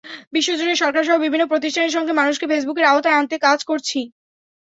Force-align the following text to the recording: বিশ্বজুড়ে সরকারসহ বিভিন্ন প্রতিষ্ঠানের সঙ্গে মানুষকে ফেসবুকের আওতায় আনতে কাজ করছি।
বিশ্বজুড়ে 0.33 0.75
সরকারসহ 0.77 1.15
বিভিন্ন 1.19 1.43
প্রতিষ্ঠানের 1.51 1.95
সঙ্গে 1.95 2.13
মানুষকে 2.13 2.45
ফেসবুকের 2.51 2.89
আওতায় 2.91 3.17
আনতে 3.19 3.35
কাজ 3.45 3.59
করছি। 3.69 3.99